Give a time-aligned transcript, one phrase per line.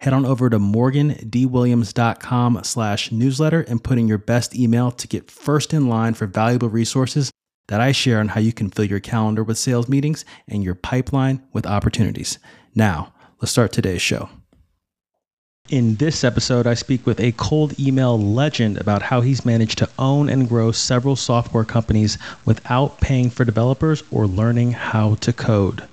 [0.00, 5.30] head on over to morgandwilliams.com slash newsletter and put in your best email to get
[5.30, 7.30] first in line for valuable resources
[7.68, 10.74] that I share on how you can fill your calendar with sales meetings and your
[10.74, 12.38] pipeline with opportunities.
[12.74, 14.28] Now, let's start today's show.
[15.68, 19.90] In this episode, I speak with a cold email legend about how he's managed to
[19.98, 25.88] own and grow several software companies without paying for developers or learning how to code.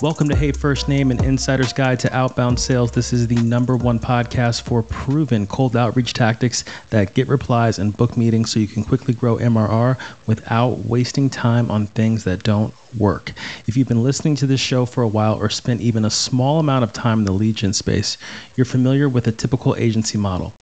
[0.00, 2.92] Welcome to Hey First Name, an insider's guide to outbound sales.
[2.92, 7.96] This is the number one podcast for proven cold outreach tactics that get replies and
[7.96, 12.72] book meetings so you can quickly grow MRR without wasting time on things that don't
[12.96, 13.32] work.
[13.66, 16.60] If you've been listening to this show for a while or spent even a small
[16.60, 18.16] amount of time in the gen space,
[18.54, 20.52] you're familiar with a typical agency model.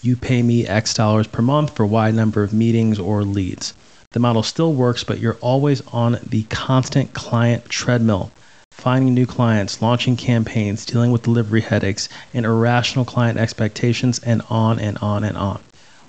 [0.00, 3.74] You pay me X dollars per month for Y number of meetings or leads.
[4.12, 8.30] The model still works, but you're always on the constant client treadmill
[8.76, 14.78] finding new clients, launching campaigns, dealing with delivery headaches and irrational client expectations, and on
[14.78, 15.60] and on and on.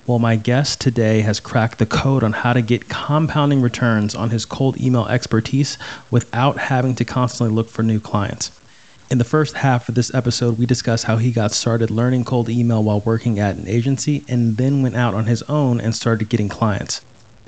[0.06, 4.30] Well, my guest today has cracked the code on how to get compounding returns on
[4.32, 5.78] his cold email expertise
[6.12, 8.52] without having to constantly look for new clients.
[9.10, 12.50] In the first half of this episode, we discuss how he got started learning cold
[12.50, 16.28] email while working at an agency and then went out on his own and started
[16.28, 17.00] getting clients.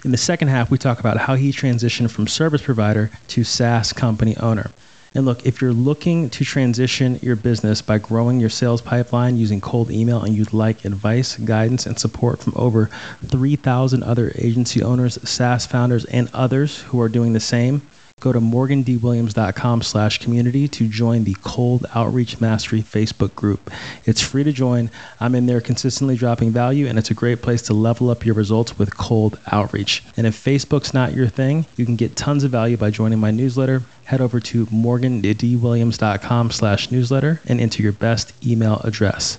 [0.05, 3.91] In the second half, we talk about how he transitioned from service provider to SaaS
[3.91, 4.71] company owner.
[5.15, 9.59] And look, if you're looking to transition your business by growing your sales pipeline using
[9.59, 12.89] cold email and you'd like advice, guidance, and support from over
[13.25, 17.81] 3,000 other agency owners, SaaS founders, and others who are doing the same,
[18.19, 23.71] Go to morgandwilliams.com slash community to join the Cold Outreach Mastery Facebook group.
[24.05, 24.91] It's free to join.
[25.21, 28.35] I'm in there consistently dropping value, and it's a great place to level up your
[28.35, 30.03] results with cold outreach.
[30.17, 33.31] And if Facebook's not your thing, you can get tons of value by joining my
[33.31, 33.83] newsletter.
[34.03, 39.37] Head over to morgandwilliams.com slash newsletter and enter your best email address.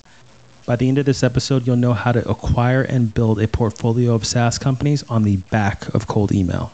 [0.65, 4.15] By the end of this episode, you'll know how to acquire and build a portfolio
[4.15, 6.73] of SaaS companies on the back of cold email.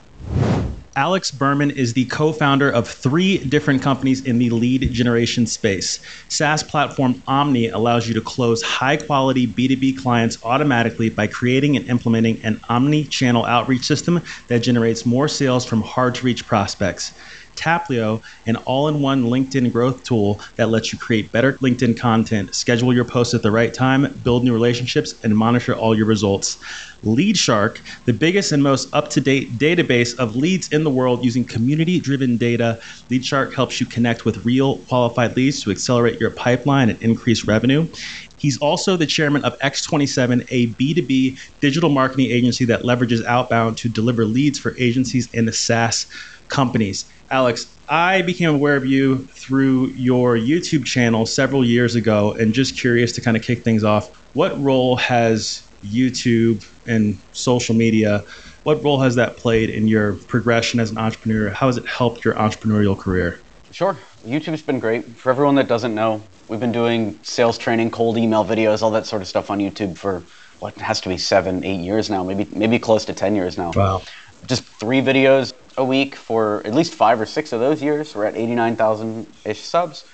[0.96, 6.00] Alex Berman is the co founder of three different companies in the lead generation space.
[6.30, 11.86] SaaS platform Omni allows you to close high quality B2B clients automatically by creating and
[11.90, 17.12] implementing an omni channel outreach system that generates more sales from hard to reach prospects.
[17.56, 22.54] Taplio, an all in one LinkedIn growth tool that lets you create better LinkedIn content,
[22.54, 26.58] schedule your posts at the right time, build new relationships, and monitor all your results.
[27.04, 31.44] LeadShark, the biggest and most up to date database of leads in the world using
[31.44, 32.80] community driven data.
[33.10, 37.86] LeadShark helps you connect with real qualified leads to accelerate your pipeline and increase revenue.
[38.38, 43.88] He's also the chairman of X27, a B2B digital marketing agency that leverages outbound to
[43.88, 46.06] deliver leads for agencies and SaaS
[46.48, 47.04] companies.
[47.30, 52.78] Alex, I became aware of you through your YouTube channel several years ago and just
[52.78, 54.14] curious to kind of kick things off.
[54.34, 58.24] What role has YouTube and social media,
[58.64, 61.50] what role has that played in your progression as an entrepreneur?
[61.50, 63.40] How has it helped your entrepreneurial career?
[63.70, 63.96] Sure.
[64.26, 65.04] YouTube's been great.
[65.04, 69.06] For everyone that doesn't know, we've been doing sales training, cold email videos, all that
[69.06, 70.22] sort of stuff on YouTube for
[70.58, 73.70] what has to be seven, eight years now, maybe maybe close to ten years now.
[73.76, 74.02] Wow.
[74.46, 78.14] Just three videos a week for at least five or six of those years.
[78.14, 80.04] We're at 89,000 ish subs.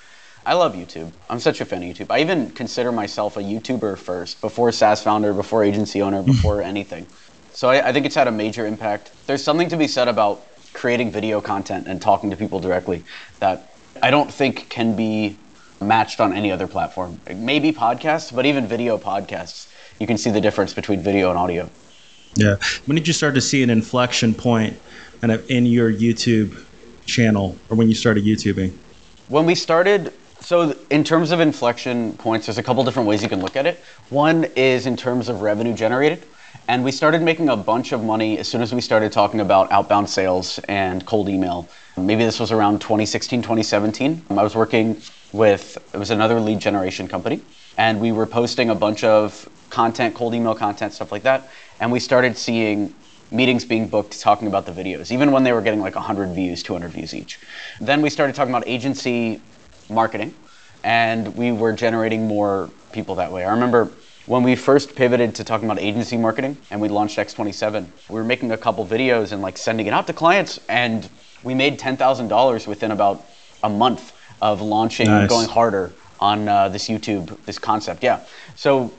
[0.44, 1.12] I love YouTube.
[1.30, 2.06] I'm such a fan of YouTube.
[2.10, 6.32] I even consider myself a YouTuber first, before SaaS founder, before agency owner, hmm.
[6.32, 7.06] before anything.
[7.52, 9.12] So I, I, think it's had a major impact.
[9.26, 13.04] There's something to be said about creating video content and talking to people directly
[13.40, 15.36] that I don't think can be
[15.80, 17.20] matched on any other platform.
[17.32, 19.68] Maybe podcasts, but even video podcasts,
[19.98, 21.68] you can see the difference between video and audio.
[22.34, 22.56] Yeah.
[22.86, 24.78] When did you start to see an inflection point
[25.22, 26.64] kind of in your YouTube
[27.06, 28.72] channel or when you started YouTubing?
[29.28, 33.28] When we started, so in terms of inflection points, there's a couple different ways you
[33.28, 33.78] can look at it.
[34.10, 36.24] One is in terms of revenue generated.
[36.66, 39.70] And we started making a bunch of money as soon as we started talking about
[39.70, 41.68] outbound sales and cold email.
[41.96, 44.24] Maybe this was around 2016, 2017.
[44.30, 45.00] I was working
[45.32, 47.40] with, it was another lead generation company.
[47.78, 51.48] And we were posting a bunch of content, cold email content, stuff like that.
[51.78, 52.94] and we started seeing
[53.32, 56.62] meetings being booked talking about the videos, even when they were getting like 100 views,
[56.62, 57.40] 200 views each.
[57.80, 59.40] Then we started talking about agency
[59.88, 60.34] marketing,
[60.84, 63.44] and we were generating more people that way.
[63.44, 63.90] I remember
[64.26, 68.24] when we first pivoted to talking about agency marketing and we launched X27, we were
[68.24, 71.08] making a couple videos and like sending it out to clients, and
[71.42, 73.26] we made $10,000 within about
[73.64, 75.28] a month of launching, nice.
[75.28, 78.02] going harder on uh, this YouTube, this concept.
[78.02, 78.20] Yeah.
[78.54, 78.92] So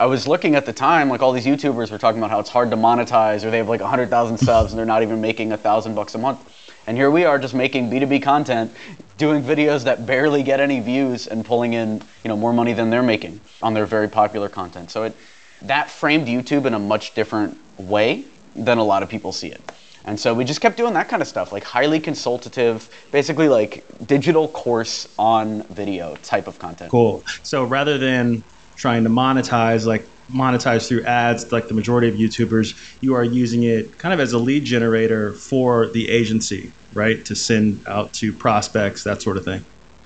[0.00, 2.48] I was looking at the time, like all these YouTubers were talking about how it's
[2.48, 5.58] hard to monetize, or they have like 100,000 subs and they're not even making a
[5.58, 6.40] thousand bucks a month.
[6.86, 8.72] And here we are just making B2B content,
[9.18, 12.88] doing videos that barely get any views and pulling in, you know, more money than
[12.88, 14.90] they're making on their very popular content.
[14.90, 15.14] So it
[15.62, 18.24] that framed YouTube in a much different way
[18.56, 19.60] than a lot of people see it.
[20.06, 23.84] And so we just kept doing that kind of stuff, like highly consultative, basically like
[24.06, 26.90] digital course on video type of content.
[26.90, 27.22] Cool.
[27.42, 28.42] So rather than
[28.80, 33.62] trying to monetize, like monetize through ads, like the majority of YouTubers, you are using
[33.64, 37.22] it kind of as a lead generator for the agency, right?
[37.26, 39.64] To send out to prospects, that sort of thing.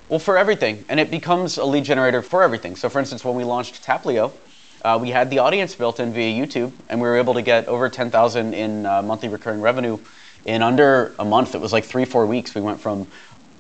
[0.09, 0.85] Well, for everything.
[0.89, 2.75] And it becomes a lead generator for everything.
[2.75, 4.33] So, for instance, when we launched Taplio,
[4.85, 7.69] uh, we had the audience built in via YouTube, and we were able to get
[7.69, 9.99] over 10,000 in uh, monthly recurring revenue
[10.45, 11.55] in under a month.
[11.55, 12.55] It was like three, four weeks.
[12.55, 13.07] We went from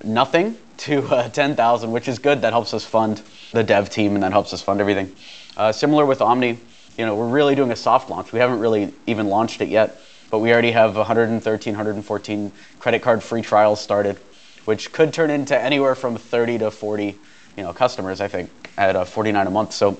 [0.02, 2.42] nothing to uh, 10,000, which is good.
[2.42, 3.22] That helps us fund
[3.54, 5.10] the dev team and that helps us fund everything.
[5.56, 6.58] Uh, similar with Omni,
[6.98, 8.32] you know, we're really doing a soft launch.
[8.32, 13.22] We haven't really even launched it yet, but we already have 113, 114 credit card
[13.22, 14.16] free trials started,
[14.64, 17.16] which could turn into anywhere from 30 to 40,
[17.56, 18.20] you know, customers.
[18.20, 19.72] I think at uh, 49 a month.
[19.72, 19.98] So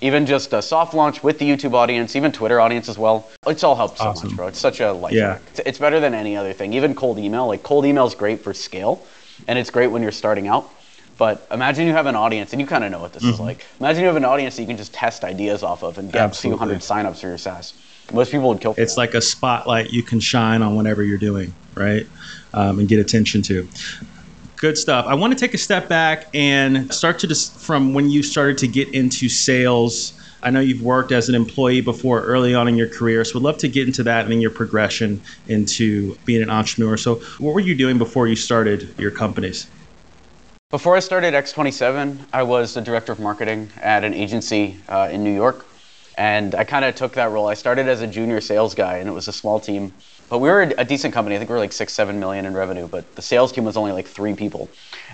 [0.00, 3.28] even just a soft launch with the YouTube audience, even Twitter audience as well.
[3.46, 4.28] It's all helped so awesome.
[4.28, 4.46] much, bro.
[4.48, 5.12] It's such a life.
[5.12, 5.38] Yeah.
[5.66, 6.72] It's better than any other thing.
[6.72, 9.04] Even cold email, like cold email is great for scale
[9.48, 10.70] and it's great when you're starting out.
[11.18, 13.32] But imagine you have an audience, and you kind of know what this mm-hmm.
[13.32, 13.66] is like.
[13.80, 16.22] Imagine you have an audience that you can just test ideas off of and get
[16.22, 16.54] Absolutely.
[16.54, 17.74] a few hundred signups for your SaaS.
[18.12, 18.74] Most people would kill.
[18.74, 18.84] For it.
[18.84, 19.00] It's that.
[19.00, 22.06] like a spotlight you can shine on whatever you're doing, right,
[22.54, 23.68] um, and get attention to.
[24.56, 25.06] Good stuff.
[25.06, 28.58] I want to take a step back and start to just from when you started
[28.58, 30.12] to get into sales.
[30.44, 33.44] I know you've worked as an employee before early on in your career, so we'd
[33.44, 36.96] love to get into that and then your progression into being an entrepreneur.
[36.96, 39.68] So, what were you doing before you started your companies?
[40.72, 45.22] Before I started X27, I was the director of marketing at an agency uh, in
[45.22, 45.66] New York.
[46.16, 47.46] And I kind of took that role.
[47.46, 49.92] I started as a junior sales guy, and it was a small team.
[50.30, 51.36] But we were a decent company.
[51.36, 53.76] I think we were like six, seven million in revenue, but the sales team was
[53.76, 54.70] only like three people.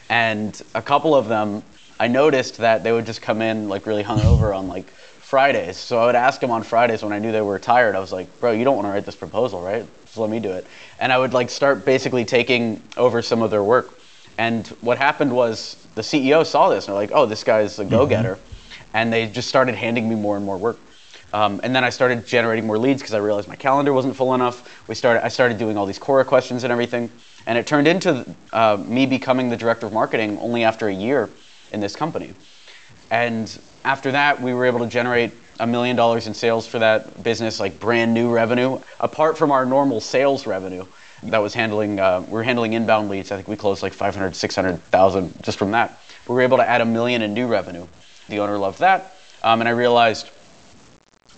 [0.08, 1.64] And a couple of them,
[1.99, 5.76] I noticed that they would just come in like really hungover on like Fridays.
[5.76, 7.96] So I would ask them on Fridays when I knew they were tired.
[7.96, 9.84] I was like, bro, you don't want to write this proposal, right?
[10.05, 10.69] Just let me do it.
[11.00, 13.97] And I would like start basically taking over some of their work.
[14.38, 17.82] And what happened was the CEO saw this and they're like, oh, this guy's a
[17.82, 17.90] mm-hmm.
[17.90, 18.37] go-getter.
[18.37, 18.96] Mm-hmm.
[18.96, 20.79] And they just started handing me more and more work.
[21.35, 24.35] Um, and then I started generating more leads because I realized my calendar wasn't full
[24.35, 24.88] enough.
[24.88, 27.11] We started, I started doing all these Quora questions and everything.
[27.46, 31.29] And it turned into uh, me becoming the director of marketing only after a year
[31.73, 32.32] in this company.
[33.11, 37.23] And after that, we were able to generate a million dollars in sales for that
[37.23, 40.87] business, like brand new revenue, apart from our normal sales revenue
[41.25, 43.32] that was handling, uh, we are handling inbound leads.
[43.32, 45.99] I think we closed like 500, 600,000 just from that.
[46.26, 47.87] We were able to add a million in new revenue.
[48.29, 49.15] The owner loved that.
[49.43, 50.31] Um, and I realized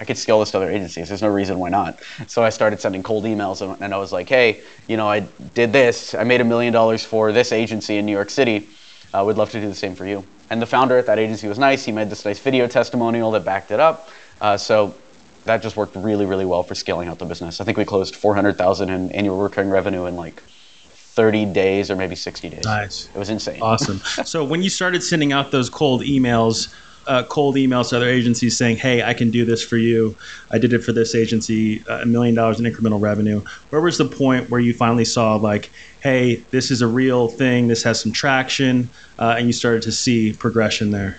[0.00, 1.08] I could scale this to other agencies.
[1.08, 2.00] There's no reason why not.
[2.26, 5.20] So I started sending cold emails and, and I was like, hey, you know, I
[5.54, 6.14] did this.
[6.14, 8.68] I made a million dollars for this agency in New York City.
[9.12, 10.24] I uh, would love to do the same for you.
[10.48, 11.84] And the founder at that agency was nice.
[11.84, 14.08] He made this nice video testimonial that backed it up.
[14.40, 14.94] Uh, so
[15.50, 17.60] that just worked really, really well for scaling out the business.
[17.60, 20.40] I think we closed 400,000 in annual recurring revenue in like
[20.90, 22.64] 30 days or maybe 60 days.
[22.64, 23.08] Nice.
[23.12, 23.60] It was insane.
[23.60, 23.98] Awesome.
[24.24, 26.72] so when you started sending out those cold emails,
[27.08, 30.14] uh, cold emails to other agencies saying, "Hey, I can do this for you.
[30.52, 33.98] I did it for this agency, uh, a million dollars in incremental revenue." Where was
[33.98, 37.66] the point where you finally saw like, "Hey, this is a real thing.
[37.66, 41.18] This has some traction," uh, and you started to see progression there?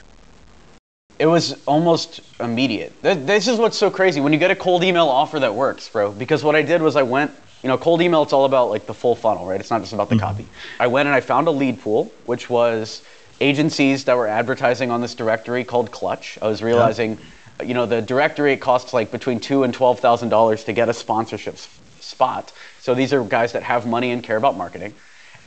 [1.22, 2.94] It was almost immediate.
[3.04, 6.12] This is what's so crazy when you get a cold email offer that works, bro.
[6.12, 8.88] Because what I did was I went you know, cold email, it's all about like
[8.88, 9.60] the full funnel, right?
[9.60, 10.25] It's not just about the mm-hmm.
[10.25, 10.48] copy.
[10.80, 13.04] I went and I found a lead pool, which was
[13.40, 16.40] agencies that were advertising on this directory called Clutch.
[16.42, 17.20] I was realizing,
[17.60, 17.66] yeah.
[17.68, 20.90] you know, the directory it costs like between two and twelve thousand dollars to get
[20.90, 21.58] a sponsorship
[22.00, 22.51] spot.
[22.80, 24.96] So these are guys that have money and care about marketing.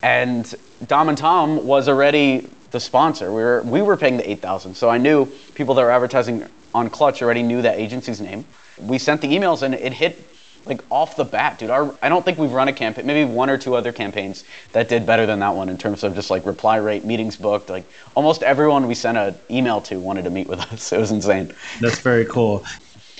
[0.02, 0.54] And
[0.86, 3.32] Dom and Tom was already the sponsor.
[3.32, 4.74] We were we were paying the eight thousand.
[4.74, 8.44] So I knew people that were advertising on Clutch already knew that agency's name.
[8.78, 10.28] We sent the emails and it hit
[10.66, 11.70] like off the bat, dude.
[11.70, 14.88] Our, I don't think we've run a campaign, maybe one or two other campaigns that
[14.88, 17.70] did better than that one in terms of just like reply rate, meetings booked.
[17.70, 17.84] Like
[18.16, 20.92] almost everyone we sent an email to wanted to meet with us.
[20.92, 21.54] It was insane.
[21.80, 22.64] That's very cool.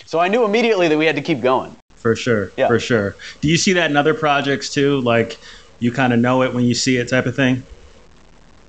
[0.05, 1.77] So I knew immediately that we had to keep going.
[1.95, 2.51] For sure.
[2.57, 2.67] Yeah.
[2.67, 3.15] For sure.
[3.41, 5.01] Do you see that in other projects too?
[5.01, 5.39] Like
[5.79, 7.63] you kind of know it when you see it type of thing?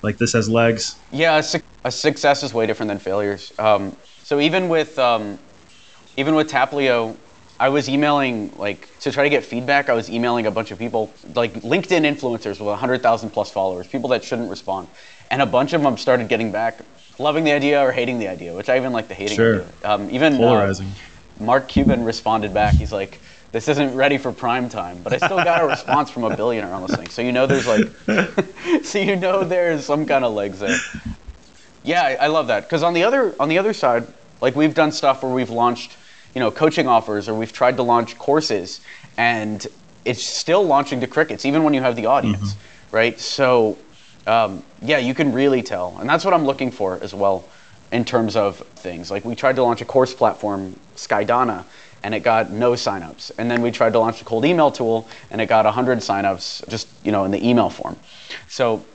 [0.05, 0.95] Like this has legs?
[1.11, 3.51] Yeah, a, su- a success is way different than failures.
[3.57, 5.39] Um, so even with um,
[6.15, 7.17] even with Taplio,
[7.59, 9.89] I was emailing like to try to get feedback.
[9.89, 14.09] I was emailing a bunch of people, like LinkedIn influencers with 100,000 plus followers, people
[14.09, 14.87] that shouldn't respond,
[15.31, 16.79] and a bunch of them started getting back,
[17.17, 19.35] loving the idea or hating the idea, which I even like the hating.
[19.35, 19.61] Sure.
[19.61, 19.73] idea.
[19.83, 20.91] Um, even uh, Polarizing.
[21.39, 22.75] Mark Cuban responded back.
[22.75, 23.19] He's like,
[23.55, 26.73] "This isn't ready for prime time," but I still got a response from a billionaire
[26.73, 27.07] on this thing.
[27.07, 30.77] So you know there's like, so you know there's some kind of legs there.
[31.81, 34.05] Yeah, I, love that because on the other on the other side,
[34.41, 35.95] like we've done stuff where we've launched,
[36.33, 38.81] you know, coaching offers or we've tried to launch courses,
[39.15, 39.65] and
[40.03, 42.57] it's still launching to crickets even when you have the audience,
[42.91, 43.17] right?
[43.17, 43.77] So,
[44.27, 47.47] um, yeah, you can really tell, and that's what I'm looking for as well,
[47.93, 49.09] in terms of things.
[49.09, 51.63] Like we tried to launch a course platform, Skydana,
[52.05, 55.07] and it got no signups, and then we tried to launch a cold email tool,
[55.31, 57.97] and it got 100 signups just you know in the email form.
[58.47, 58.85] So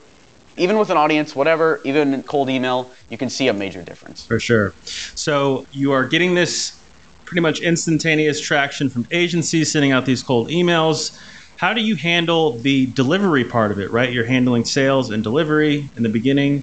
[0.57, 4.27] even with an audience, whatever, even cold email, you can see a major difference.
[4.27, 4.75] For sure.
[5.17, 6.81] So you are getting this
[7.25, 11.19] pretty much instantaneous traction from agencies sending out these cold emails.
[11.57, 14.13] How do you handle the delivery part of it, right?
[14.13, 16.63] You're handling sales and delivery in the beginning.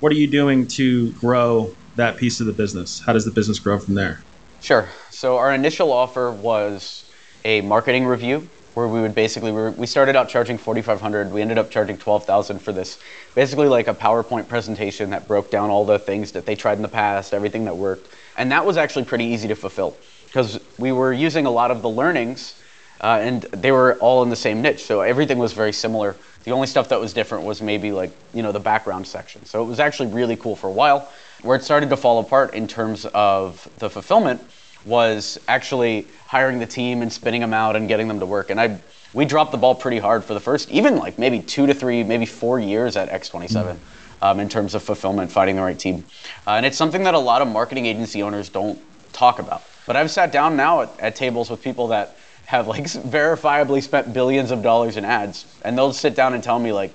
[0.00, 3.00] What are you doing to grow that piece of the business?
[3.00, 4.22] How does the business grow from there?
[4.62, 4.88] Sure.
[5.10, 7.04] So our initial offer was
[7.44, 11.68] a marketing review where we would basically we, started out charging 4500 we ended up
[11.68, 13.00] charging 12000 for this.
[13.34, 16.82] Basically like a powerpoint presentation that broke down all the things that they tried in
[16.82, 18.06] the past everything that worked.
[18.38, 21.82] And that was actually pretty easy to fulfill because we were using a lot of
[21.82, 22.54] the learnings
[23.00, 24.84] uh, and they were all in the same niche.
[24.84, 26.14] So everything was very similar.
[26.44, 29.44] The only stuff that was different was maybe like you know the background section.
[29.44, 31.08] So it was actually really cool for a while
[31.42, 34.40] where it started to fall apart in terms of the fulfillment
[34.84, 38.50] was actually hiring the team and spinning them out and getting them to work.
[38.50, 38.78] And I,
[39.12, 42.02] we dropped the ball pretty hard for the first, even like maybe two to three,
[42.02, 43.76] maybe four years at X27
[44.22, 46.04] um, in terms of fulfillment, finding the right team.
[46.46, 48.80] Uh, and it's something that a lot of marketing agency owners don't
[49.12, 49.62] talk about.
[49.86, 54.12] But I've sat down now at, at tables with people that have like verifiably spent
[54.12, 56.92] billions of dollars in ads, and they'll sit down and tell me like,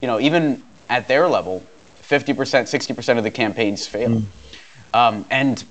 [0.00, 1.64] you know, even at their level,
[2.08, 4.22] 50%, 60% of the campaigns fail.
[4.94, 5.64] Um, and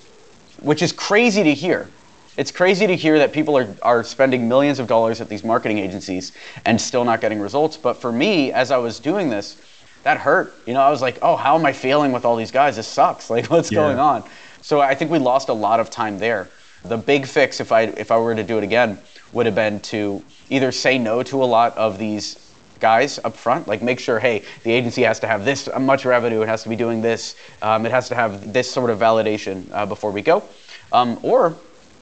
[0.59, 1.89] which is crazy to hear.
[2.37, 5.79] It's crazy to hear that people are, are spending millions of dollars at these marketing
[5.79, 6.31] agencies
[6.65, 7.77] and still not getting results.
[7.77, 9.57] But for me, as I was doing this,
[10.03, 10.61] that hurt.
[10.67, 12.75] You know, I was like, oh, how am I failing with all these guys?
[12.75, 13.29] This sucks.
[13.37, 13.79] Like, what's Yeah.
[13.79, 14.23] going on?
[14.61, 16.49] So I think we lost a lot of time there.
[16.85, 18.99] The big fix, if I if I were to do it again,
[19.33, 22.46] would have been to either say no to a lot of these
[22.79, 26.41] guys up front, like make sure, hey, the agency has to have this much revenue,
[26.41, 29.65] it has to be doing this, um, it has to have this sort of validation
[29.71, 30.43] uh, before we go,
[30.91, 31.55] um, or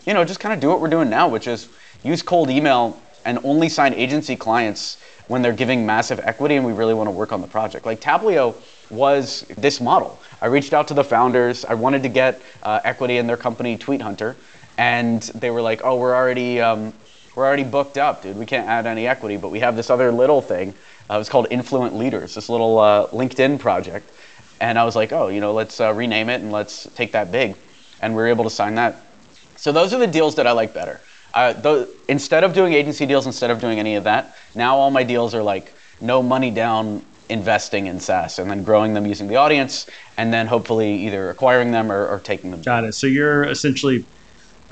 [0.06, 1.68] you know, just kind of do what we're doing now, which is
[2.04, 6.72] use cold email and only sign agency clients when they're giving massive equity and we
[6.72, 7.86] really want to work on the project.
[7.86, 8.56] Like Taplio
[8.92, 10.20] was this model.
[10.42, 11.66] I reached out to the founders.
[11.66, 14.36] I wanted to get uh, equity in their company, Tweet Hunter,
[14.78, 16.94] and they were like, "Oh, we're already um,
[17.36, 18.38] we're already booked up, dude.
[18.38, 20.74] We can't add any equity, but we have this other little thing.
[21.10, 24.10] Uh, it's called Influent Leaders, this little uh, LinkedIn project."
[24.62, 27.32] And I was like, "Oh, you know, let's uh, rename it and let's take that
[27.32, 27.56] big."
[28.02, 29.02] And we were able to sign that.
[29.58, 31.02] So those are the deals that I like better.
[31.34, 35.04] Tho- instead of doing agency deals, instead of doing any of that, now all my
[35.04, 39.36] deals are like no money down investing in SaaS and then growing them using the
[39.36, 39.88] audience
[40.18, 42.62] and then hopefully either acquiring them or, or taking them.
[42.62, 42.94] Got it.
[42.94, 44.06] So you're essentially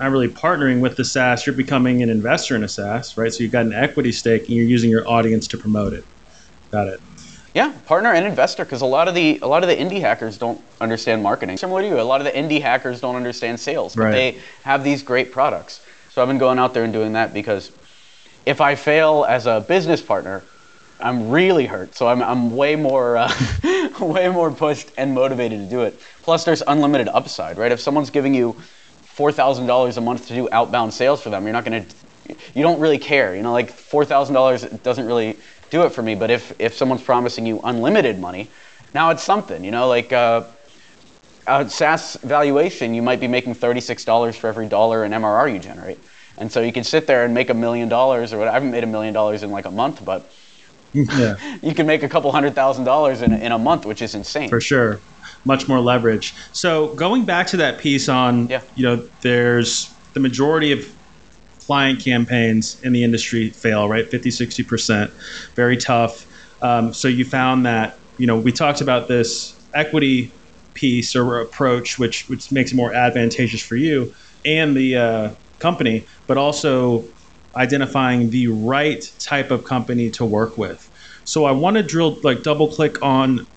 [0.03, 3.33] not really partnering with the SaaS, you're becoming an investor in a SaaS, right?
[3.33, 6.03] So you've got an equity stake and you're using your audience to promote it.
[6.71, 6.99] Got it.
[7.53, 10.37] Yeah, partner and investor, because a lot of the a lot of the indie hackers
[10.37, 11.55] don't understand marketing.
[11.55, 14.11] Similar to you, a lot of the indie hackers don't understand sales, but Right.
[14.11, 15.81] they have these great products.
[16.09, 17.71] So I've been going out there and doing that because
[18.45, 20.43] if I fail as a business partner,
[20.99, 21.95] I'm really hurt.
[21.95, 23.31] So I'm, I'm way more uh,
[23.99, 26.01] way more pushed and motivated to do it.
[26.23, 27.71] Plus, there's unlimited upside, right?
[27.71, 28.57] If someone's giving you
[29.15, 31.85] four thousand dollars a month to do outbound sales for them, you're not gonna
[32.55, 33.35] you don't really care.
[33.35, 35.37] You know, like four thousand dollars doesn't really
[35.69, 36.15] do it for me.
[36.15, 38.49] But if if someone's promising you unlimited money,
[38.93, 39.63] now it's something.
[39.63, 40.11] You know, like.
[40.11, 40.43] Uh,
[41.45, 45.99] a SaaS valuation, you might be making $36 for every dollar in MRR you generate.
[46.37, 48.71] And so you can sit there and make a million dollars or what I haven't
[48.71, 50.31] made a million dollars in like a month, but
[50.93, 54.15] Yeah, you can make a couple hundred thousand dollars in, in a month, which is
[54.15, 54.49] insane.
[54.49, 55.01] for sure.
[55.45, 56.33] Much more leverage.
[56.53, 58.61] So going back to that piece on, Yeah.
[58.75, 60.85] you know, there's the majority of
[61.65, 64.09] client campaigns in the industry fail, right?
[64.09, 65.11] 50, 60%,
[65.55, 66.25] very tough.
[66.61, 70.31] Um, so you found that, you know, we talked about this equity
[70.73, 74.13] piece or approach, which, which makes it more advantageous for you.
[74.45, 77.05] and the uh, company, but also
[77.55, 80.89] identifying the right type of company to work with.
[81.23, 83.47] So I want to drill, like, double click on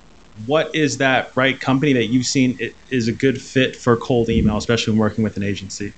[0.45, 2.59] what is that right company that you've seen
[2.91, 5.93] is a good fit for cold email, especially when working with an agency?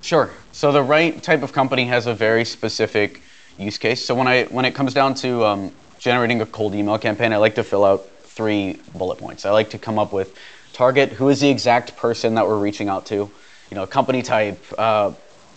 [0.00, 0.30] Sure.
[0.52, 3.20] So the right type of company has a very specific
[3.58, 4.04] use case.
[4.04, 7.36] So when I when it comes down to um, generating a cold email campaign, I
[7.36, 9.44] like to fill out three bullet points.
[9.44, 10.36] I like to come up with
[10.72, 13.30] target, who is the exact person that we're reaching out to, you
[13.74, 15.12] know, company type, uh,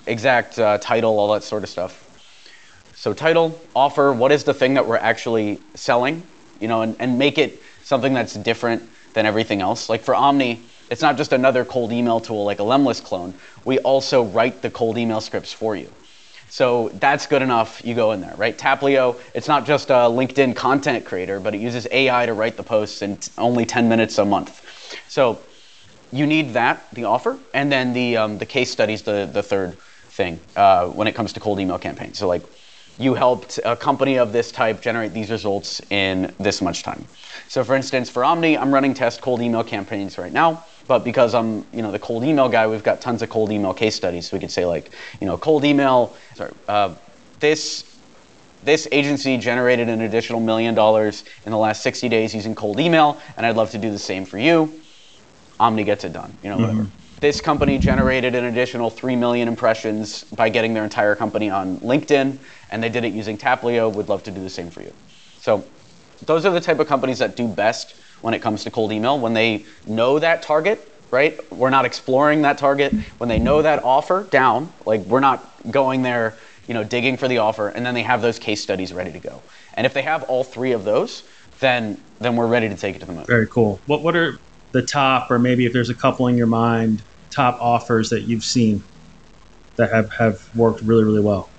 [0.05, 2.03] exact uh, title, all that sort of stuff.
[2.95, 6.23] So title, offer, what is the thing that we're actually selling,
[6.59, 9.87] you know, and, and make it something that's different than everything else.
[9.87, 13.33] Like for Omni, it's not just another cold email tool like a Lemlist clone.
[13.63, 15.89] We also write the cold email scripts for you.
[16.49, 17.81] So that's good enough.
[17.85, 18.57] You go in there, right?
[18.57, 22.63] Taplio, it's not just a LinkedIn content creator, but it uses AI to write the
[22.63, 24.61] posts in only 10 minutes a month.
[25.07, 25.39] So
[26.11, 29.77] you need that, the offer, and then the um, the case studies, the the third
[30.09, 32.17] thing uh, when it comes to cold email campaigns.
[32.17, 32.43] So like,
[32.99, 37.05] you helped a company of this type generate these results in this much time.
[37.47, 40.63] So for instance, for Omni, I'm running test cold email campaigns right now.
[40.87, 43.73] But because I'm, you know, the cold email guy, we've got tons of cold email
[43.73, 44.29] case studies.
[44.29, 46.15] So we could say like, you know, cold email.
[46.35, 46.95] Sorry, uh,
[47.39, 47.83] this
[48.63, 53.19] this agency generated an additional million dollars in the last 60 days using cold email,
[53.35, 54.81] and I'd love to do the same for you.
[55.59, 56.83] Omni gets it done, you know, whatever.
[56.83, 57.06] Mm-hmm.
[57.19, 62.37] This company generated an additional 3 million impressions by getting their entire company on LinkedIn,
[62.69, 63.91] and they did it using Taplio.
[63.91, 64.93] Would love to do the same for you.
[65.39, 65.65] So
[66.27, 69.19] those are the type of companies that do best when it comes to cold email.
[69.19, 71.39] When they know that target, right?
[71.51, 72.93] We're not exploring that target.
[73.17, 76.35] When they know that offer down, like we're not going there,
[76.67, 79.19] you know, digging for the offer, and then they have those case studies ready to
[79.19, 79.41] go.
[79.73, 81.23] And if they have all three of those,
[81.59, 83.25] then then we're ready to take it to the moon.
[83.25, 83.79] Very cool.
[83.87, 84.37] What what are
[84.71, 88.43] the top, or maybe if there's a couple in your mind, top offers that you've
[88.43, 88.83] seen
[89.75, 91.49] that have, have worked really, really well?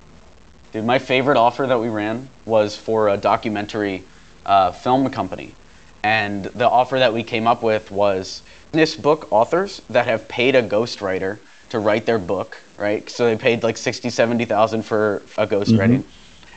[0.72, 4.04] Dude, my favorite offer that we ran was for a documentary
[4.44, 5.54] uh, film company.
[6.02, 8.42] And the offer that we came up with was
[8.72, 11.38] this book authors that have paid a ghostwriter
[11.70, 13.08] to write their book, right?
[13.08, 15.98] So they paid like 60, 70,000 for a ghostwriting.
[15.98, 16.10] Mm-hmm.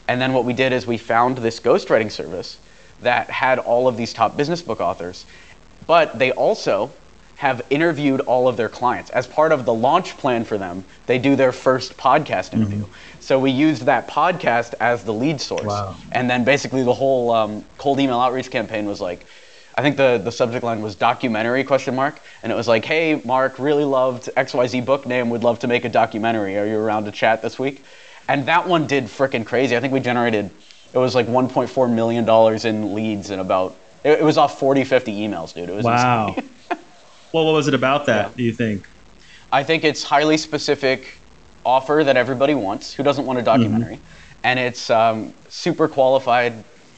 [0.08, 2.58] And then what we did is we found this ghostwriting service
[3.02, 5.26] that had all of these top business book authors,
[5.88, 6.92] but they also
[7.42, 9.10] have interviewed all of their clients.
[9.10, 12.84] As part of the launch plan for them, they do their first podcast interview.
[12.84, 13.20] Mm-hmm.
[13.20, 15.64] So we used that podcast as the lead source.
[15.64, 15.96] Wow.
[16.12, 19.26] And then basically the whole um, cold email outreach campaign was like,
[19.76, 22.20] I think the, the subject line was documentary question mark.
[22.44, 25.84] And it was like, hey, Mark, really loved XYZ book name, would love to make
[25.84, 26.58] a documentary.
[26.58, 27.84] Are you around to chat this week?
[28.28, 29.76] And that one did freaking crazy.
[29.76, 30.52] I think we generated,
[30.94, 32.30] it was like $1.4 million
[32.68, 35.70] in leads in about, it, it was off 40, 50 emails, dude.
[35.70, 36.36] It was wow.
[37.34, 38.32] Well, what was it about that?
[38.32, 38.38] Yeah.
[38.38, 38.88] Do you think?
[39.54, 41.18] I think it's highly specific
[41.66, 42.94] offer that everybody wants.
[42.94, 43.96] Who doesn't want a documentary?
[43.96, 44.44] Mm-hmm.
[44.44, 46.54] And it's um, super qualified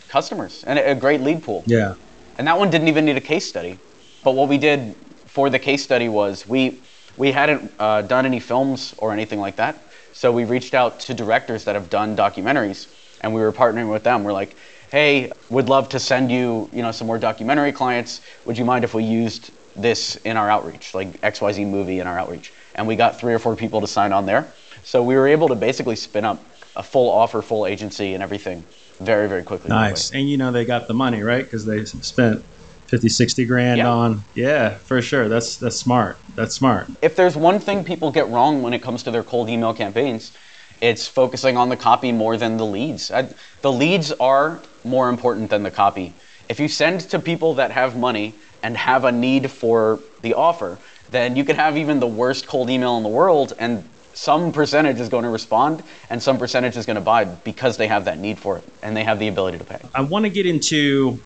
[0.07, 1.63] customers and a great lead pool.
[1.67, 1.95] Yeah.
[2.37, 3.77] And that one didn't even need a case study.
[4.23, 4.95] But what we did
[5.27, 6.79] for the case study was we
[7.17, 9.77] we hadn't uh, done any films or anything like that.
[10.13, 12.87] So we reached out to directors that have done documentaries,
[13.21, 14.23] and we were partnering with them.
[14.23, 14.55] We're like,
[14.93, 18.21] hey, would love to send you, you know, some more documentary clients.
[18.45, 22.19] Would you mind if we used this in our outreach, like XYZ movie in our
[22.19, 22.53] outreach.
[22.75, 24.53] And we got three or four people to sign on there.
[24.83, 28.63] So we were able to basically spin up a full offer, full agency, and everything
[28.99, 29.69] very, very quickly.
[29.69, 30.11] Nice.
[30.11, 31.43] And you know, they got the money, right?
[31.43, 32.43] Because they spent
[32.85, 33.89] 50, 60 grand yeah.
[33.89, 34.23] on.
[34.35, 35.27] Yeah, for sure.
[35.27, 36.19] That's, that's smart.
[36.35, 36.87] That's smart.
[37.01, 40.33] If there's one thing people get wrong when it comes to their cold email campaigns,
[40.81, 43.09] it's focusing on the copy more than the leads.
[43.09, 46.13] I, the leads are more important than the copy.
[46.49, 50.77] If you send to people that have money and have a need for the offer,
[51.11, 54.99] then you can have even the worst cold email in the world and some percentage
[54.99, 58.19] is going to respond and some percentage is going to buy because they have that
[58.19, 59.79] need for it and they have the ability to pay.
[59.93, 61.19] I want to get into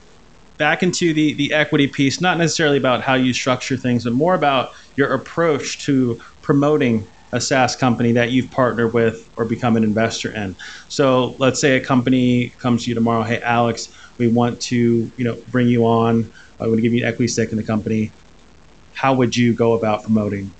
[0.57, 4.33] back into the, the equity piece, not necessarily about how you structure things, but more
[4.33, 9.83] about your approach to promoting a SaaS company that you've partnered with or become an
[9.83, 10.55] investor in.
[10.87, 15.23] So let's say a company comes to you tomorrow, hey Alex, we want to, you
[15.23, 18.11] know, bring you on I want to give you an equity stake in the company.
[18.93, 20.51] How would you go about promoting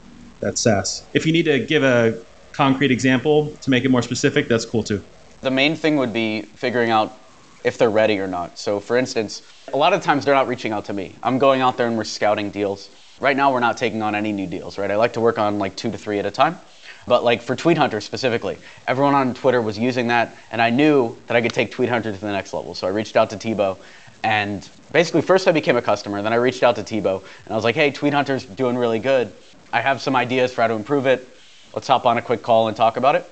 [0.42, 1.04] that SaaS?
[1.14, 4.84] If you need to give a concrete example to make it more specific, that's cool
[4.84, 5.04] too.
[5.42, 7.18] The main thing would be figuring out
[7.64, 8.60] if they're ready or not.
[8.60, 9.42] So, for instance,
[9.74, 11.16] a lot of times they're not reaching out to me.
[11.24, 12.90] I'm going out there and we're scouting deals.
[13.20, 14.92] Right now, we're not taking on any new deals, right?
[14.92, 16.60] I like to work on like two to three at a time.
[17.08, 21.18] But like for Tweet Hunter specifically, everyone on Twitter was using that, and I knew
[21.28, 22.76] that I could take Tweet Hunter to the next level.
[22.76, 23.80] So I reached out to Thibaut
[24.24, 27.56] and basically, first I became a customer, then I reached out to Thibaut, and I
[27.56, 29.32] was like, hey, Tweet Hunter's doing really good.
[29.72, 31.28] I have some ideas for how to improve it.
[31.74, 33.30] Let's hop on a quick call and talk about it.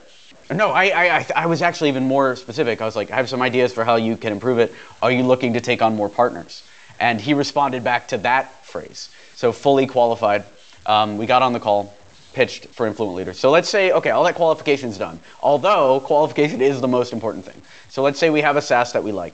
[0.53, 2.81] No, I, I, I was actually even more specific.
[2.81, 4.73] I was like, I have some ideas for how you can improve it.
[5.01, 6.63] Are you looking to take on more partners?
[6.99, 9.09] And he responded back to that phrase.
[9.35, 10.45] So fully qualified.
[10.85, 11.93] Um, we got on the call,
[12.33, 13.37] pitched for Influent Leaders.
[13.37, 15.19] So let's say, okay, all that qualification is done.
[15.41, 17.61] Although qualification is the most important thing.
[17.89, 19.33] So let's say we have a SaaS that we like.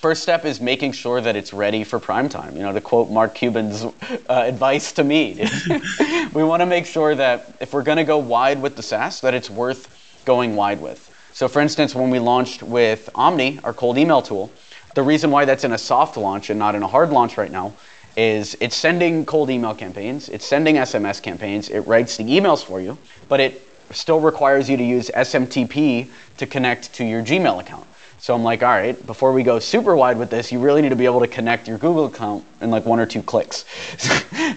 [0.00, 2.56] First step is making sure that it's ready for prime time.
[2.56, 3.90] You know, to quote Mark Cuban's uh,
[4.28, 5.46] advice to me,
[6.32, 9.20] we want to make sure that if we're going to go wide with the SaaS,
[9.20, 11.08] that it's worth going wide with.
[11.34, 14.50] So for instance, when we launched with Omni, our cold email tool,
[14.94, 17.50] the reason why that's in a soft launch and not in a hard launch right
[17.50, 17.72] now
[18.16, 22.80] is it's sending cold email campaigns, it's sending SMS campaigns, it writes the emails for
[22.80, 22.98] you,
[23.28, 27.86] but it still requires you to use SMTP to connect to your Gmail account.
[28.18, 30.90] So I'm like, all right, before we go super wide with this, you really need
[30.90, 33.64] to be able to connect your Google account in like one or two clicks.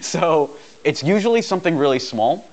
[0.00, 2.48] so it's usually something really small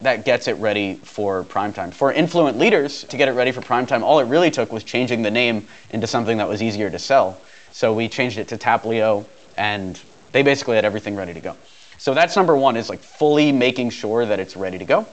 [0.00, 1.90] that gets it ready for prime time.
[1.90, 4.84] For influent leaders to get it ready for prime time, all it really took was
[4.84, 7.40] changing the name into something that was easier to sell.
[7.72, 9.24] So we changed it to Taplio,
[9.56, 9.98] and
[10.32, 11.56] they basically had everything ready to go.
[11.98, 15.06] So that's number one is like fully making sure that it's ready to go.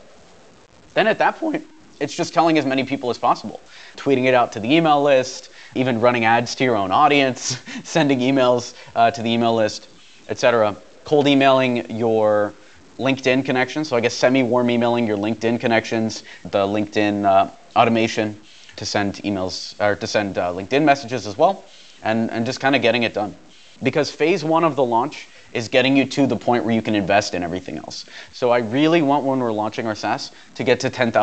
[0.94, 1.66] Then at that point,
[2.00, 3.60] it's just telling as many people as possible,
[3.96, 8.20] tweeting it out to the email list, even running ads to your own audience, sending
[8.20, 9.88] emails uh, to the email list,
[10.30, 10.76] etc.
[11.04, 12.54] Cold emailing your
[12.98, 13.90] LinkedIn connections.
[13.90, 18.40] So I guess semi-warm emailing your LinkedIn connections, the LinkedIn uh, automation
[18.78, 21.64] to send emails or to send uh, LinkedIn messages as well,
[22.04, 23.36] and, and just kind of getting it done.
[23.84, 26.96] Because phase one of the launch is getting you to the point where you can
[26.96, 28.06] invest in everything else.
[28.34, 31.14] So I really want when we're launching our SaaS to get to $10,000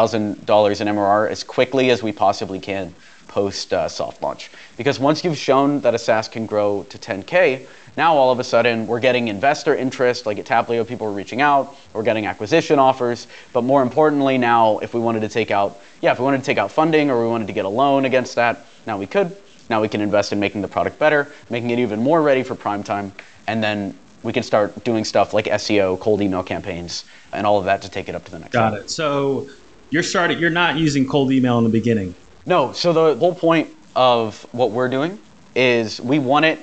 [0.80, 2.94] in MRR as quickly as we possibly can
[3.28, 4.50] post uh, soft launch.
[4.76, 8.44] Because once you've shown that a SaaS can grow to 10K, now all of a
[8.44, 12.78] sudden we're getting investor interest, like at Taplio, people are reaching out, we're getting acquisition
[12.78, 16.38] offers, but more importantly now, if we wanted to take out, yeah, if we wanted
[16.38, 19.06] to take out funding or we wanted to get a loan against that, now we
[19.06, 19.36] could.
[19.72, 22.54] Now we can invest in making the product better, making it even more ready for
[22.54, 23.10] prime time,
[23.46, 27.64] and then we can start doing stuff like SEO, cold email campaigns, and all of
[27.64, 28.84] that to take it up to the next Got level.
[28.84, 28.90] it.
[28.90, 29.48] So
[29.88, 32.14] you're starting, you're not using cold email in the beginning.
[32.44, 35.18] No, so the whole point of what we're doing
[35.56, 36.58] is we want it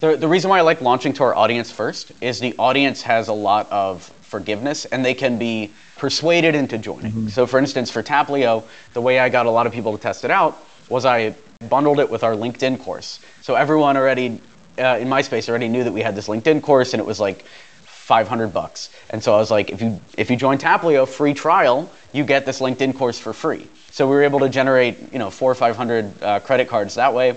[0.00, 3.28] the, the reason why I like launching to our audience first is the audience has
[3.28, 7.12] a lot of forgiveness and they can be persuaded into joining.
[7.12, 7.28] Mm-hmm.
[7.28, 10.24] So, for instance, for Taplio, the way I got a lot of people to test
[10.24, 11.34] it out was I
[11.68, 13.18] bundled it with our LinkedIn course.
[13.42, 14.40] So, everyone already
[14.78, 17.18] uh, in my space already knew that we had this LinkedIn course and it was
[17.18, 17.44] like
[17.84, 18.90] 500 bucks.
[19.10, 22.46] And so I was like, if you if you join Taplio free trial, you get
[22.46, 23.66] this LinkedIn course for free.
[23.90, 27.12] So we were able to generate you know four or 500 uh, credit cards that
[27.12, 27.36] way.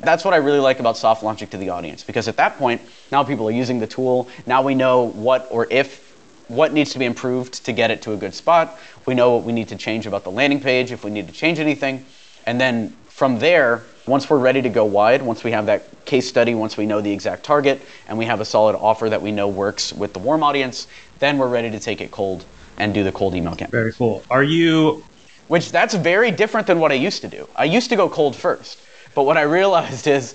[0.00, 2.82] That's what I really like about soft launching to the audience because at that point,
[3.10, 4.28] now people are using the tool.
[4.44, 6.14] Now we know what or if
[6.48, 8.78] what needs to be improved to get it to a good spot.
[9.06, 11.32] We know what we need to change about the landing page if we need to
[11.32, 12.04] change anything.
[12.44, 16.28] And then from there, once we're ready to go wide, once we have that case
[16.28, 19.32] study, once we know the exact target, and we have a solid offer that we
[19.32, 20.86] know works with the warm audience,
[21.18, 22.44] then we're ready to take it cold
[22.76, 23.70] and do the cold email campaign.
[23.70, 24.22] Very cool.
[24.30, 25.02] Are you?
[25.48, 27.48] Which that's very different than what I used to do.
[27.56, 28.82] I used to go cold first.
[29.14, 30.34] But what I realized is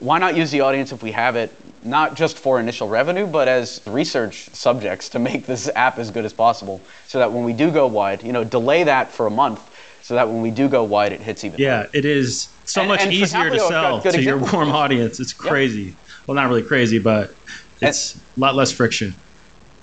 [0.00, 3.48] why not use the audience if we have it, not just for initial revenue, but
[3.48, 7.52] as research subjects to make this app as good as possible so that when we
[7.52, 9.60] do go wide, you know, delay that for a month
[10.08, 11.60] so that when we do go wide, it hits even.
[11.60, 15.20] Yeah, it is so and, much and easier to sell to your warm audience.
[15.20, 15.82] It's crazy.
[15.82, 15.94] Yep.
[16.26, 17.34] Well, not really crazy, but
[17.82, 19.14] it's and, a lot less friction.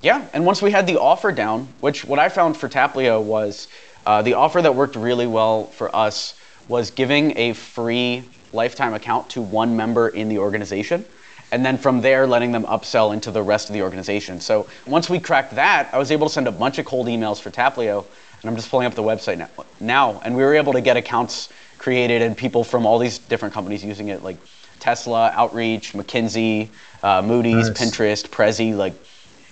[0.01, 3.67] Yeah, and once we had the offer down, which what I found for Taplio was
[4.07, 6.33] uh, the offer that worked really well for us
[6.67, 11.05] was giving a free lifetime account to one member in the organization
[11.51, 14.41] and then from there letting them upsell into the rest of the organization.
[14.41, 17.39] So once we cracked that, I was able to send a bunch of cold emails
[17.39, 18.05] for Taplio,
[18.41, 20.97] and I'm just pulling up the website now, now and we were able to get
[20.97, 24.37] accounts created and people from all these different companies using it, like
[24.79, 26.69] Tesla, Outreach, McKinsey,
[27.03, 27.79] uh, Moody's, nice.
[27.79, 28.93] Pinterest, Prezi, like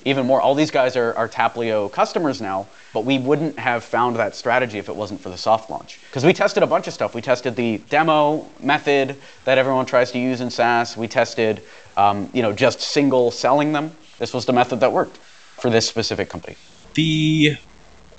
[0.06, 0.42] even more.
[0.42, 4.78] All these guys are, are Taplio customers now, but we wouldn't have found that strategy
[4.78, 6.00] if it wasn't for the soft launch.
[6.10, 7.16] Because we tested a bunch of stuff.
[7.16, 9.16] We tested the demo method
[9.46, 10.98] that everyone tries to use in SaaS.
[10.98, 11.62] We tested,
[11.98, 13.96] um, you know, just single selling them.
[14.20, 16.56] This was the method that worked for this specific company.
[16.96, 17.58] The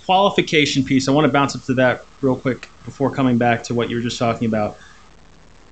[0.05, 3.75] qualification piece, I want to bounce up to that real quick before coming back to
[3.75, 4.79] what you were just talking about.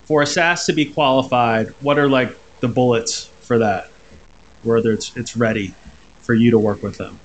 [0.05, 3.91] For a SaaS to be qualified, what are like the bullets for that?
[4.63, 5.75] Whether it's it's ready
[6.21, 7.19] for you to work with them?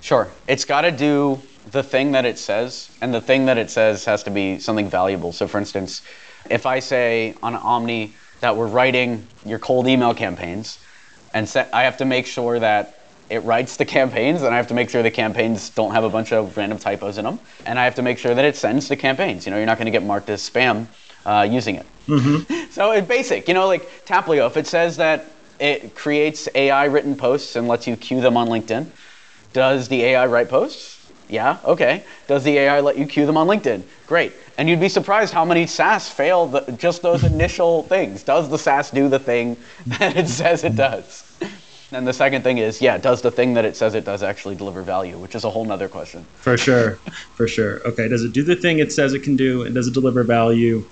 [0.00, 0.28] Sure.
[0.46, 1.40] It's got to do
[1.70, 4.88] the thing that it says, and the thing that it says has to be something
[4.88, 5.32] valuable.
[5.32, 6.02] So, for instance,
[6.48, 10.78] if I say on Omni that we're writing your cold email campaigns,
[11.34, 12.95] and I have to make sure that
[13.28, 16.08] it writes the campaigns, and I have to make sure the campaigns don't have a
[16.08, 18.88] bunch of random typos in them, and I have to make sure that it sends
[18.88, 19.46] the campaigns.
[19.46, 20.86] You know, you're not going to get marked as spam
[21.24, 21.86] uh, using it.
[22.06, 22.70] Mm-hmm.
[22.70, 23.48] so it's basic.
[23.48, 25.26] You know, like Taplio, if it says that
[25.58, 28.86] it creates AI written posts and lets you queue them on LinkedIn,
[29.52, 30.94] does the AI write posts?
[31.28, 32.04] Yeah, okay.
[32.28, 33.82] Does the AI let you queue them on LinkedIn?
[34.06, 34.32] Great.
[34.58, 38.22] And you'd be surprised how many SaaS fail the, just those initial things.
[38.22, 41.25] Does the SaaS do the thing that it says it does?
[41.92, 44.56] And the second thing is, yeah, does the thing that it says it does actually
[44.56, 46.26] deliver value, which is a whole nother question.
[46.36, 46.96] For sure.
[47.34, 47.80] For sure.
[47.86, 48.08] Okay.
[48.08, 50.84] Does it do the thing it says it can do and does it deliver value?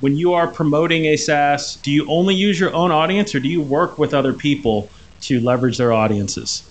[0.00, 3.48] When you are promoting a SaaS, do you only use your own audience or do
[3.48, 4.88] you work with other people
[5.22, 6.68] to leverage their audiences?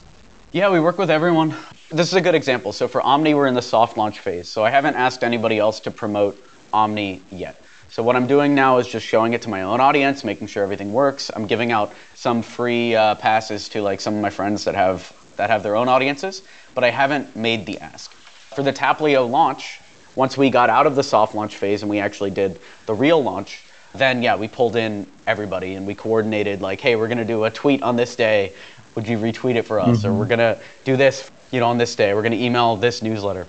[0.51, 1.55] Yeah, we work with everyone.
[1.91, 2.73] This is a good example.
[2.73, 4.49] So for Omni, we're in the soft launch phase.
[4.49, 6.41] So I haven't asked anybody else to promote
[6.73, 7.60] Omni yet.
[7.91, 10.63] So what I'm doing now is just showing it to my own audience, making sure
[10.63, 11.29] everything works.
[11.35, 15.11] I'm giving out some free uh, passes to like some of my friends that have
[15.37, 18.11] that have their own audiences, but I haven't made the ask.
[18.11, 19.79] For the Taplio launch,
[20.15, 23.21] once we got out of the soft launch phase and we actually did the real
[23.21, 27.43] launch, then yeah, we pulled in everybody and we coordinated like, hey, we're gonna do
[27.43, 28.53] a tweet on this day
[28.95, 29.99] would you retweet it for us?
[29.99, 30.07] Mm-hmm.
[30.07, 32.13] Or we're gonna do this, you know, on this day.
[32.13, 33.47] We're gonna email this newsletter,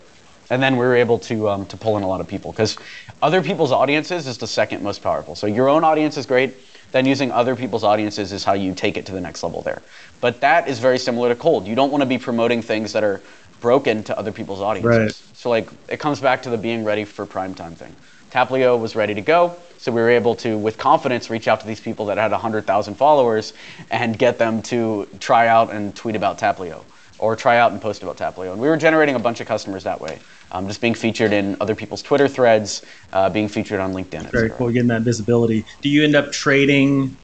[0.50, 2.76] and then we were able to um, to pull in a lot of people because
[3.22, 5.36] other people's audiences is the second most powerful.
[5.36, 6.54] So your own audience is great.
[6.90, 9.80] Then using other people's audiences is how you take it to the next level there.
[10.20, 11.66] But that is very similar to cold.
[11.66, 13.22] You don't want to be promoting things that are
[13.60, 14.92] broken to other people's audiences.
[14.92, 15.36] Right.
[15.36, 17.94] So like it comes back to the being ready for prime time thing.
[18.30, 19.54] Taplio was ready to go.
[19.78, 22.94] So we were able to, with confidence, reach out to these people that had 100,000
[22.94, 23.52] followers
[23.90, 26.84] and get them to try out and tweet about Taplio
[27.22, 28.50] or try out and post about Taplio.
[28.50, 30.18] And we were generating a bunch of customers that way,
[30.50, 34.28] um, just being featured in other people's Twitter threads, uh, being featured on LinkedIn.
[34.32, 35.64] Very cool, getting that visibility.
[35.82, 37.16] Do you end up trading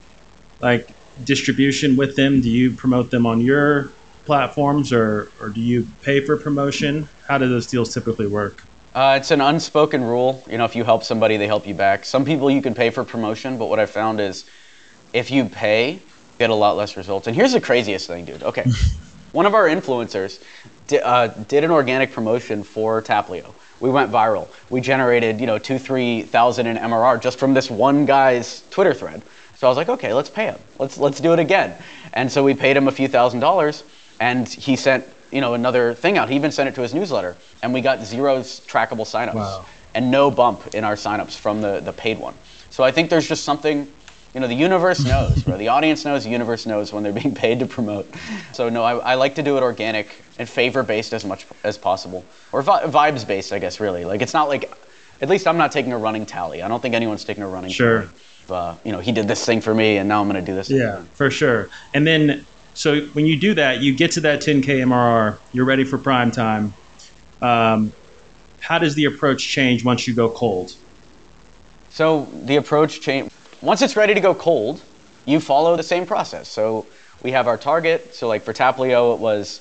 [0.61, 0.89] like
[1.25, 2.41] distribution with them?
[2.41, 3.91] Do you promote them on your
[4.25, 7.09] platforms or, or do you pay for promotion?
[7.27, 8.63] How do those deals typically work?
[8.95, 10.45] Uh, it's an unspoken rule.
[10.49, 12.05] You know, if you help somebody, they help you back.
[12.05, 14.45] Some people you can pay for promotion, but what I found is
[15.13, 16.01] if you pay, you
[16.39, 17.27] get a lot less results.
[17.27, 18.45] And here's the craziest thing, dude.
[18.45, 18.65] Okay.
[19.33, 20.43] One of our influencers
[20.87, 23.55] di- uh, did an organic promotion for Taplio.
[23.81, 24.49] We went viral.
[24.71, 28.95] We generated, you know, two, three thousand in MRR just from this one guy's Twitter
[28.95, 29.23] thread.
[29.57, 30.59] So I was like, okay, let's pay him.
[30.79, 31.75] Let's let's do it again.
[32.15, 33.85] And so we paid him a few thousand dollars,
[34.21, 36.29] and he sent you know another thing out.
[36.29, 39.67] He even sent it to his newsletter, and we got zero trackable signups wow.
[39.95, 42.35] and no bump in our signups from the the paid one.
[42.71, 43.93] So I think there's just something.
[44.35, 45.57] You know, the universe knows, bro.
[45.57, 48.09] The audience knows, the universe knows when they're being paid to promote.
[48.53, 51.79] So, no, I, I like to do it organic and favor based as much as
[51.79, 52.25] possible.
[52.53, 54.05] Or vi- vibes based, I guess, really.
[54.05, 54.71] Like, it's not like,
[55.21, 56.63] at least I'm not taking a running tally.
[56.63, 58.03] I don't think anyone's taking a running sure.
[58.03, 58.13] tally.
[58.51, 60.55] Uh, you know, he did this thing for me, and now I'm going to do
[60.55, 60.71] this.
[60.71, 61.69] Yeah, for sure.
[61.93, 62.47] And then
[62.79, 66.31] so when you do that, you get to that 10K MRR, you're ready for prime
[66.31, 66.73] time.
[67.43, 67.93] Um,
[68.61, 70.75] how does the approach change once you go cold?
[71.91, 74.83] So the approach change once it's ready to go cold,
[75.27, 76.49] you follow the same process.
[76.49, 76.87] So
[77.23, 78.15] we have our target.
[78.15, 79.61] So like for Taplio, it was.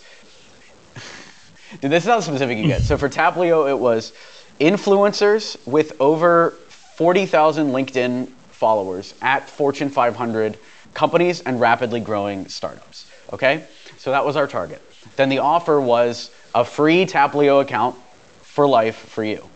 [1.82, 2.82] Dude, this is how specific you get.
[2.84, 4.14] so for Taplio, it was
[4.60, 10.58] influencers with over 40,000 LinkedIn followers at Fortune 500
[10.94, 13.10] companies and rapidly growing startups.
[13.34, 13.66] Okay?
[13.98, 14.82] So that was our target.
[15.16, 17.96] Then the offer was a free Taplio account
[18.42, 19.48] for life for you.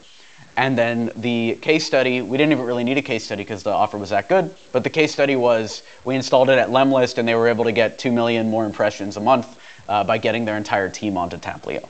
[0.57, 3.71] And then the case study, we didn't even really need a case study because the
[3.71, 4.53] offer was that good.
[4.71, 7.71] But the case study was we installed it at Lemlist and they were able to
[7.71, 11.87] get 2 million more impressions a month uh, by getting their entire team onto Taplio.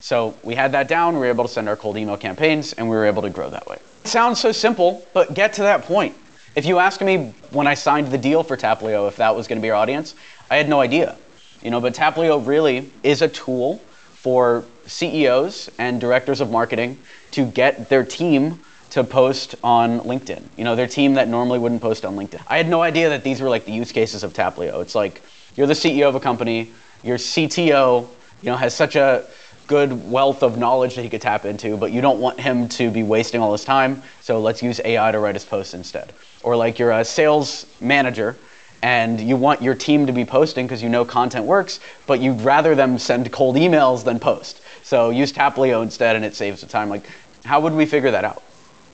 [0.00, 2.88] So we had that down, we were able to send our cold email campaigns, and
[2.88, 3.76] we were able to grow that way.
[4.04, 6.16] It sounds so simple, but get to that point.
[6.56, 9.58] If you ask me when I signed the deal for Taplio if that was going
[9.58, 10.14] to be our audience,
[10.50, 11.16] I had no idea.
[11.62, 13.80] You know, but Taplio really is a tool
[14.14, 16.98] for CEOs and directors of marketing
[17.32, 20.42] to get their team to post on LinkedIn.
[20.56, 22.42] You know, their team that normally wouldn't post on LinkedIn.
[22.48, 24.82] I had no idea that these were like the use cases of Taplio.
[24.82, 25.22] It's like
[25.56, 28.08] you're the CEO of a company, your CTO,
[28.42, 29.26] you know, has such a
[29.66, 32.90] good wealth of knowledge that he could tap into, but you don't want him to
[32.90, 34.02] be wasting all his time.
[34.20, 36.12] So let's use AI to write his posts instead.
[36.42, 38.36] Or like you're a sales manager
[38.82, 42.40] and you want your team to be posting because you know content works, but you'd
[42.40, 44.60] rather them send cold emails than post.
[44.82, 46.88] So use Taplio instead, and it saves the time.
[46.88, 47.06] Like,
[47.44, 48.42] how would we figure that out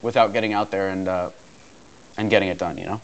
[0.02, 1.30] without getting out there and uh,
[2.16, 2.78] and getting it done?
[2.78, 3.00] You know.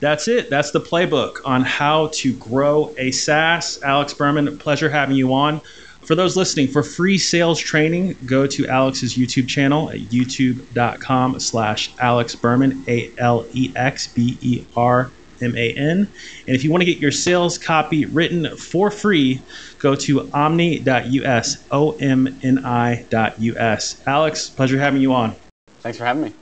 [0.00, 0.48] That's it.
[0.48, 3.82] That's the playbook on how to grow a SaaS.
[3.82, 5.60] Alex Berman, pleasure having you on.
[6.02, 11.92] For those listening, for free sales training, go to Alex's YouTube channel at youtube.com slash
[11.98, 13.50] Alex Berman, A-L-E-X-B-E-R
[15.40, 16.08] M A N.
[16.46, 19.40] And if you want to get your sales copy written for free,
[19.78, 24.02] go to omni.us, O M N I.us.
[24.06, 25.34] Alex, pleasure having you on.
[25.80, 26.32] Thanks for having me.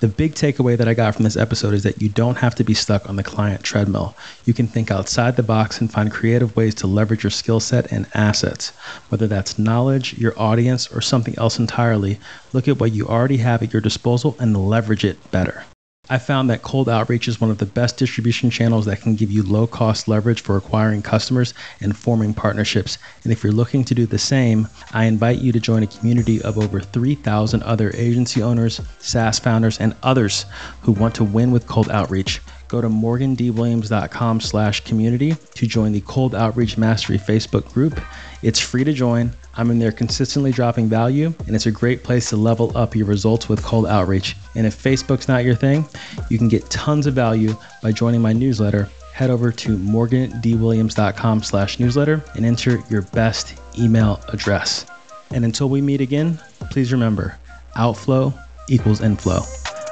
[0.00, 2.64] The big takeaway that I got from this episode is that you don't have to
[2.64, 4.16] be stuck on the client treadmill.
[4.46, 7.92] You can think outside the box and find creative ways to leverage your skill set
[7.92, 8.70] and assets.
[9.10, 12.18] Whether that's knowledge, your audience, or something else entirely,
[12.54, 15.66] look at what you already have at your disposal and leverage it better.
[16.12, 19.30] I found that cold outreach is one of the best distribution channels that can give
[19.30, 22.98] you low cost leverage for acquiring customers and forming partnerships.
[23.22, 26.42] And if you're looking to do the same, I invite you to join a community
[26.42, 30.46] of over 3,000 other agency owners, SaaS founders, and others
[30.82, 32.40] who want to win with cold outreach.
[32.66, 38.00] Go to morgandwilliams.com slash community to join the Cold Outreach Mastery Facebook group.
[38.42, 39.32] It's free to join.
[39.54, 43.06] I'm in there consistently dropping value, and it's a great place to level up your
[43.06, 44.36] results with cold outreach.
[44.54, 45.86] And if Facebook's not your thing,
[46.28, 48.88] you can get tons of value by joining my newsletter.
[49.12, 54.86] Head over to morgandwilliams.com slash newsletter and enter your best email address.
[55.32, 56.38] And until we meet again,
[56.70, 57.36] please remember,
[57.76, 58.32] outflow
[58.68, 59.42] equals inflow.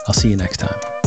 [0.06, 0.97] I'll see you next time.